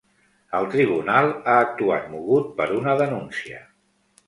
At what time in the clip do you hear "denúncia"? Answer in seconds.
3.05-3.63